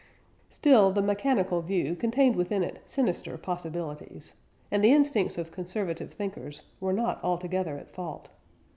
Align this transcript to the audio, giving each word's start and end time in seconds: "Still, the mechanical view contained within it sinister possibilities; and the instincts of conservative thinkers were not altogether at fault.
"Still, 0.49 0.91
the 0.91 1.03
mechanical 1.03 1.61
view 1.61 1.95
contained 1.95 2.35
within 2.35 2.63
it 2.63 2.81
sinister 2.87 3.37
possibilities; 3.37 4.31
and 4.71 4.83
the 4.83 4.91
instincts 4.91 5.37
of 5.37 5.51
conservative 5.51 6.11
thinkers 6.11 6.63
were 6.79 6.91
not 6.91 7.23
altogether 7.23 7.77
at 7.77 7.91
fault. 7.93 8.29